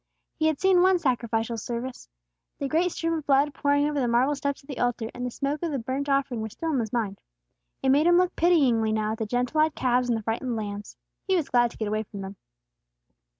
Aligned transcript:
He 0.33 0.47
had 0.47 0.59
seen 0.59 0.81
one 0.81 0.97
sacrificial 0.97 1.57
service; 1.57 2.09
the 2.57 2.67
great 2.67 2.91
stream 2.91 3.13
of 3.13 3.25
blood 3.27 3.53
pouring 3.53 3.85
over 3.87 3.99
the 3.99 4.07
marble 4.07 4.33
steps 4.33 4.63
of 4.63 4.67
the 4.67 4.79
altar, 4.79 5.11
and 5.13 5.23
the 5.23 5.29
smoke 5.29 5.61
of 5.61 5.71
the 5.71 5.77
burnt 5.77 6.09
offering 6.09 6.41
were 6.41 6.49
still 6.49 6.73
in 6.73 6.79
his 6.79 6.91
mind. 6.91 7.21
It 7.83 7.89
made 7.89 8.07
him 8.07 8.17
look 8.17 8.35
pityingly 8.35 8.93
now 8.93 9.11
at 9.11 9.19
the 9.19 9.27
gentle 9.27 9.61
eyed 9.61 9.75
calves 9.75 10.09
and 10.09 10.17
the 10.17 10.23
frightened 10.23 10.55
lambs. 10.55 10.97
He 11.27 11.35
was 11.35 11.49
glad 11.49 11.69
to 11.69 11.77
get 11.77 11.87
away 11.87 12.01
from 12.01 12.21
them. 12.21 12.35